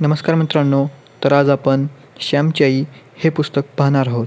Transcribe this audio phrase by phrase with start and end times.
[0.00, 0.86] नमस्कार मित्रांनो
[1.24, 1.86] तर आज आपण
[2.20, 2.84] श्यामची आई
[3.16, 4.26] हे पुस्तक पाहणार आहोत.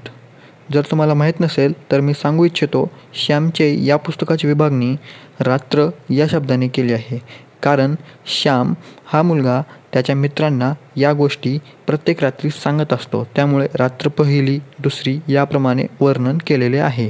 [0.73, 4.95] जर तुम्हाला माहीत नसेल तर मी सांगू इच्छितो श्यामची आई या पुस्तकाची विभागणी
[5.39, 7.21] रात्र या शब्दाने केली आहे.
[7.63, 7.95] कारण
[8.25, 8.73] श्याम
[9.05, 9.61] हा मुलगा
[9.93, 13.27] त्याच्या मित्रांना या गोष्टी प्रत्येक रात्री सांगत असतो.
[13.35, 17.09] त्यामुळे रात्र पहिली दुसरी याप्रमाणे वर्णन केलेले आहे.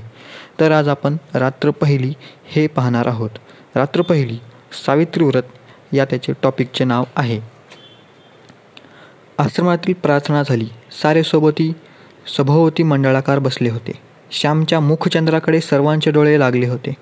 [0.60, 2.14] तर आज आपण रात्र पहिली
[2.46, 3.30] हे पाहणार आहोत.
[3.76, 4.38] रात्र पहिली
[4.86, 5.44] सावित्री व्रत
[5.94, 7.57] या त्याचे टॉपिकचे नाव आहे.
[9.38, 10.66] आश्रमातील प्रार्थना झाली.
[11.02, 11.74] सारे सोबती
[12.38, 13.92] सभोवती मंडळाकार बसले होते.
[14.32, 16.94] श्यामच्या मुखचंद्राकडे सर्वांचे डोळे लागले होते.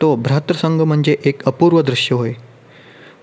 [0.00, 2.32] तो भ्रातृसंग म्हणजे एक अपूर्व दृश्य होय.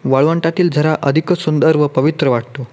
[0.06, 2.68] वाळवंटातील झरा अधिकच सुंदर व पवित्र वाटतो.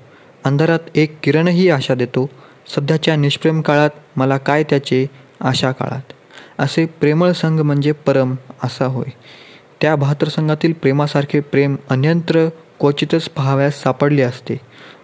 [0.44, 2.30] अंधारात एक किरणही आशा देतो.
[2.76, 5.06] सध्याच्या निष्प्रेम काळात मला काय त्याचे
[5.40, 6.12] आशा काळात?
[6.58, 9.10] असे प्रेमळ संघ म्हणजे परम असा होय.
[9.80, 12.48] त्या भातृसंघातील प्रेमासारखे प्रेम अन्यंत्र
[12.80, 14.56] क्वचितच पाहाव्यास सापडले असते.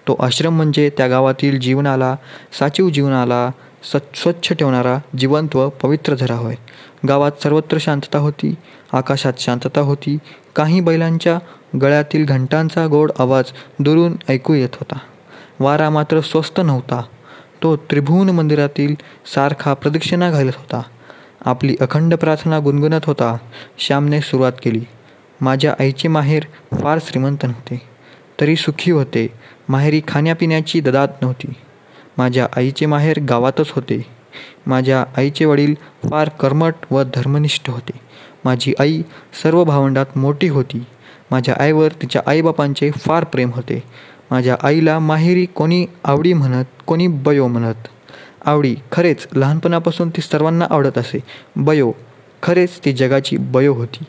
[0.09, 2.17] तो आश्रम म्हणजे त्या गावातील जीवनाला
[2.59, 3.51] साचीव जीवनाला
[3.83, 6.55] स स्वच्छ ठेवणारा जिवंत व पवित्र झरा होय.
[7.09, 8.55] गावात सर्वत्र शांतता होती
[8.93, 10.19] आकाशात शांतता होती
[10.57, 11.39] काही बैलांच्या
[11.83, 13.45] गळ्यातील घंटांचा गोड आवाज
[13.79, 14.99] दुरून ऐकू येत होता.
[15.61, 17.03] वारा मात्र स्वस्त नव्हता.
[17.63, 18.95] तो त्रिभुवन मंदिरातील
[19.35, 20.83] सारखा प्रदक्षिणा घालत होता.
[21.45, 23.37] आपली अखंड प्रार्थना गुणगुणत होता.
[23.79, 24.85] श्यामने सुरुवात केली.
[25.41, 26.43] माझ्या आईचे माहेर
[26.83, 27.88] फार श्रीमंत नव्हते.
[28.41, 29.29] तरी सुखी होते.
[29.69, 31.53] माहेरी खाण्यापिण्याची ददात नव्हती.
[32.19, 34.07] माझ्या आईचे माहेर गावातच होते.
[34.67, 35.75] माझ्या आईचे वडील
[36.11, 38.01] फार कर्मट व धर्मनिष्ठ होते.
[38.45, 39.03] माझी आई
[39.43, 40.85] सर्व भावंडात मोठी होती.
[41.31, 43.83] माझ्या आईवर तिच्या आईबापांचे फार प्रेम होते.
[44.31, 47.89] माझ्या आईला माहेरी कोणी आवडी म्हणत कोणी बयो म्हणत.
[48.45, 51.19] आवडी खरेच लहानपणापासून ती सर्वांना आवडत असे.
[51.57, 51.93] बयो
[52.43, 54.05] खरेच ती जगाची बयो होती.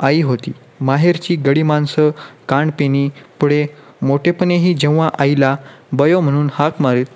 [0.00, 0.52] आई होती.
[0.82, 2.10] माहेरची गडी माणसं
[2.48, 3.08] कानपिणी
[3.40, 3.66] पुढे
[4.02, 5.56] मोठेपणेही जेव्हा आईला
[5.92, 7.06] बयो म्हणून हाक मारीत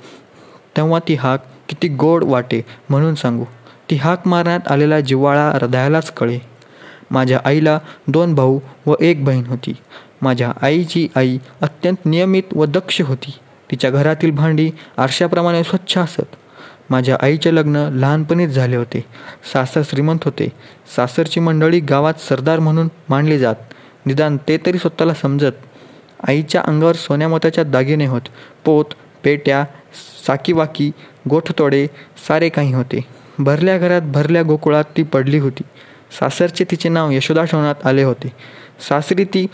[0.77, 3.45] तेव्हा ती हाक किती गोड वाटे म्हणून सांगू.
[3.91, 6.39] ती हाक मारण्यात आलेला जिव्हाळा हृदयालाच कळे
[7.11, 7.79] माझ्या आईला
[8.09, 9.73] दोन भाऊ व एक बहीण होती.
[10.23, 13.35] माझ्या आईची आई अत्यंत नियमित व दक्ष होती.
[13.71, 16.37] तिच्या घरातील भांडी आरशाप्रमाणे स्वच्छ असत.
[16.91, 19.05] माझ्या आईचे लग्न लहानपणीच झाले होते.
[19.53, 20.49] सासर श्रीमंत होते.
[20.97, 23.55] सासरची मंडळी गावात सरदार म्हणून मांडली जात.
[24.07, 25.53] निदान ते तरी स्वतःला समजत.
[26.29, 28.21] आईच्या अंगावर सोन्यामोत्याच्या दागिने होत.
[28.65, 28.85] पोत
[29.25, 29.65] पेट्या
[30.27, 30.91] साकीवाकी
[31.31, 31.87] गोठतोडे
[32.29, 33.01] सारे काही होते.
[33.39, 35.63] भरल्या घरात भरल्या गोकुळात ती पडली होती.
[36.21, 38.33] सासरचे तिचे नाव यशोदा ठेवण्यात आले होते.
[38.89, 39.47] सासरी ती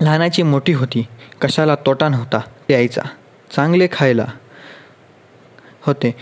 [0.00, 1.06] लहानाची मोठी होती.
[1.40, 2.40] कशाला तोटा नव्हता.
[2.68, 3.02] ते आईचा
[3.56, 4.24] चांगले खायला.
[5.86, 6.14] होते.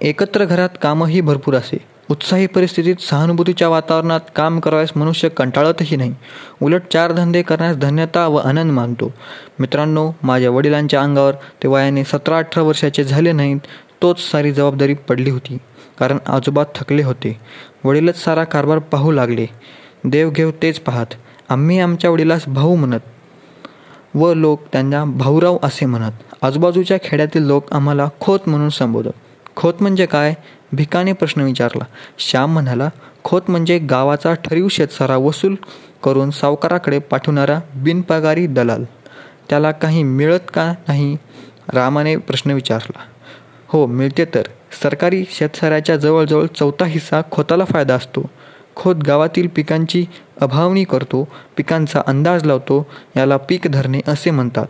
[0.00, 1.94] एकत्र घरात कामही भरपूर असे.
[2.10, 6.14] उत्साही परिस्थितीत सहानुभूतीच्या वातावरणात काम करावयास मनुष्य कंटाळतही नाही.
[6.62, 9.14] उलट चार धंदे करण्यास धन्यता व आनंद मानतो.
[9.58, 13.60] मित्रांनो माझ्या वडिलांच्या अंगावर ते वयाने सतरा अठरा वर्षाचे झाले नाहीत
[14.02, 15.58] तोच सारी जबाबदारी पडली होती.
[15.98, 17.40] कारण आजोबा थकले होते.
[17.84, 19.46] वडीलच सारा कारभार पाहू लागले.
[20.04, 21.06] देवघेव तेच पाहत.
[21.48, 23.00] आम्ही आमच्या वडिलास भाऊ म्हणत
[24.14, 26.12] व लोक त्यांना भाऊराव असे म्हणत.
[26.44, 29.10] आजूबाजूच्या खेड्यातील लोक आम्हाला खोत म्हणून संबोधत.
[29.56, 30.34] खोत म्हणजे काय?
[30.72, 31.84] भिकाने प्रश्न विचारला.
[32.18, 32.88] श्याम म्हणाला
[33.24, 35.54] खोत म्हणजे गावाचा ठरीव शेतसारा वसूल
[36.02, 38.84] करून सावकाराकडे पाठवणारा बिनपगारी दलाल.
[39.50, 41.16] त्याला काही मिळत का नाही?
[41.72, 42.98] रामाने प्रश्न विचारला.
[43.66, 44.42] हो मिळते तर.
[44.82, 48.30] सरकारी शेतसाऱ्याच्या जवळजवळ चौथा हिस्सा खोताला फायदा असतो.
[48.76, 50.06] खोत गावातील पिकांची
[50.40, 54.66] अभावणी करतो पिकांचा अंदाज लावतो याला पीक धरणे असे म्हणतात.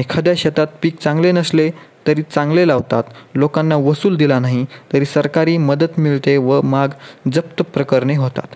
[0.00, 1.70] एखाद्या शेतात पीक चांगले नसले
[2.06, 3.02] तरी चांगले लावतात.
[3.34, 6.88] लोकांना वसूल दिला नाही तरी सरकारी मदत मिळते व माग
[7.32, 8.54] जप्त प्रकरणे होतात.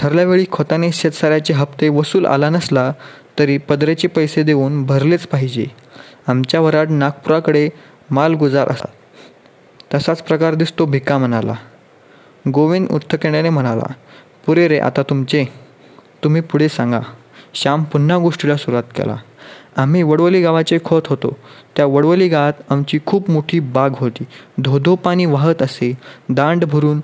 [0.00, 2.92] ठरल्या वेळी खोताने शेतसाऱ्याचे हप्ते वसूल आला नसला
[3.38, 5.66] तरी पदरेचे पैसे देऊन भरलेच पाहिजे.
[6.28, 7.70] आमच्या वराड नागपुराकडे
[8.10, 8.94] मालगुजार असतात.
[9.94, 11.54] तसाच प्रकार दिसतो भिका म्हणाला.
[12.48, 13.92] गोविंद उत्थकेण्याने म्हणाला
[14.46, 15.44] पुरे रे आता तुमचे.
[16.24, 17.00] तुम्ही पुढे सांगा.
[17.54, 19.16] श्याम पुन्हा गोष्टीला सुरुवात केला.
[19.76, 21.36] आम्ही वडवली गावाचे खोत होतो.
[21.76, 24.24] त्या वडवली गावात आमची खूप मोठी बाग होती.
[24.58, 25.92] धोधो पाणी वाहत असे.
[26.28, 27.00] दांड भरून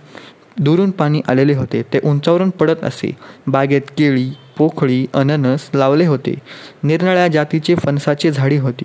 [0.60, 1.82] दुरून पाणी आलेले होते.
[1.82, 3.16] ते उंचावरून पडत असे.
[3.46, 6.34] बागेत केळी पोखळी अननस लावले होते.
[6.82, 8.84] निरनिळ्या जातीचे फणसाची झाडी होती.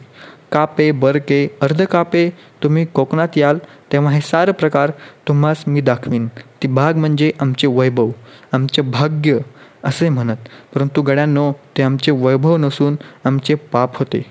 [0.51, 2.29] कापे बरके अर्धकापे
[2.63, 3.57] तुम्ही कोकणात याल
[3.91, 4.91] तेव्हा हे सार प्रकार
[5.27, 6.27] तुम्हास मी दाखवीन.
[6.27, 8.11] ती बाग म्हणजे आमचे वैभव
[8.51, 9.37] आमचे भाग्य.
[9.83, 10.37] असे म्हणत
[10.75, 12.95] परंतु गड्यांनो ते आमचे वैभव नसून
[13.25, 14.25] आमचे पाप होते.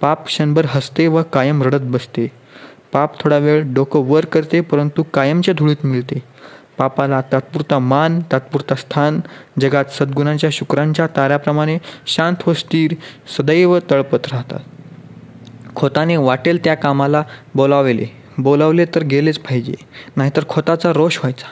[0.00, 2.30] पाप क्षणभर हसते व कायम रडत बसते.
[2.92, 6.22] पाप थोडा वेळ डोकं वर करते परंतु कायमच्या धुळीत मिळते.
[6.78, 9.20] पापाला तात्पुरता मान तात्पुरता स्थान
[9.60, 12.94] जगात सद्गुणांच्या शुक्रांच्या ताऱ्याप्रमाणे शांत व स्थिर
[13.38, 14.60] सदैव तळपत राहतात.
[15.74, 17.22] खोताने वाटेल त्या कामाला
[17.54, 18.06] बोलावेले.
[18.38, 19.74] बोलावले तर गेलेच पाहिजे
[20.16, 21.46] नाहीतर खोताचा रोष व्हायचा.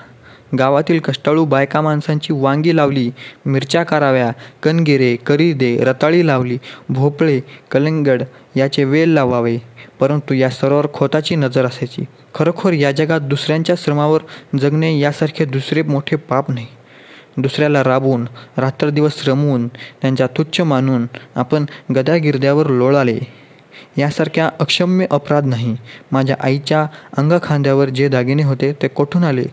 [0.58, 3.10] गावातील कष्टाळू बायका माणसांची वांगी लावली
[3.46, 4.32] मिरच्या कराव्या
[4.62, 6.58] कणगिरे करीदे रताळी लावली
[6.88, 8.22] भोपळे कलिंगड
[8.56, 9.58] याचे वेल लावावे.
[10.00, 12.04] परंतु या सर्वावर खोताची नजर असायची.
[12.34, 14.20] खरोखर या जगात दुसऱ्यांच्या श्रमावर
[14.60, 16.66] जगणे यासारखे दुसरे मोठे पाप नाही.
[17.36, 18.26] दुसऱ्याला राबवून
[18.56, 21.06] रात्रदिवस रमवून त्यांच्या तुच्छ मानून
[21.36, 21.64] आपण
[21.94, 23.18] गदागिरद्यावर लोळाले.
[23.98, 25.76] यासारख्या अक्षम्य अपराध नाही.
[26.12, 26.86] माझ्या आईच्या
[27.16, 29.44] अंगखांद्यावर जे दागिने होते ते कोठून आले?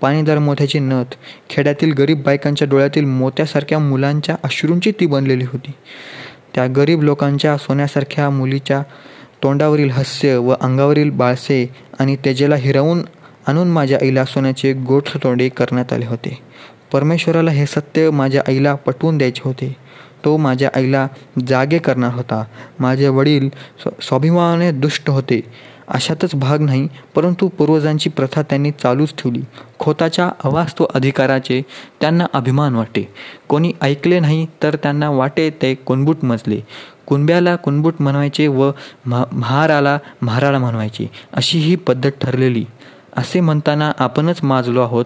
[0.00, 1.14] पाणीदार मोत्याची नथ
[1.50, 5.72] खेड्यातील गरीब बायकांच्या डोळ्यातील मोत्यासारख्या मुलांच्या अश्रूंची ती बनलेली होती.
[6.54, 8.82] त्या गरीब लोकांच्या सोन्यासारख्या मुलीच्या
[9.42, 13.02] तोंडावरील हास्य व अंगावरील बाळसे आणि तेजेला हिरवून
[13.46, 16.38] आणून माझ्या आईला सोन्याचे गोठ तोंडे करण्यात आले होते.
[16.92, 19.76] परमेश्वराला हे सत्य माझ्या आईला पटवून द्यायचे होते.
[20.24, 21.08] तो माझ्या आईला
[21.46, 22.44] जागे करणार होता.
[22.78, 23.48] माझे वडील
[24.02, 25.40] स्वाभिमानाने दुष्ट होते.
[25.88, 29.42] अशातच भाग नाही परंतु पूर्वजांची प्रथा त्यांनी चालूच ठेवली.
[29.78, 31.62] खोताच्या अवास्तव अधिकाराचे
[32.00, 33.08] त्यांना अभिमान वाटे.
[33.48, 36.60] कोणी ऐकले नाही तर त्यांना वाटे ते कुणबूट मजले.
[37.06, 38.70] कुणब्याला कुणबूट म्हणवायचे व
[39.06, 42.64] महाराला महाराला म्हणवायचे अशी ही पद्धत ठरलेली.
[43.16, 45.04] असे म्हणताना आपणच माजलो आहोत.